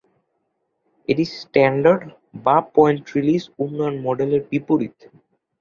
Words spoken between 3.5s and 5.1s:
উন্নয়ন মডেলের বিপরীত।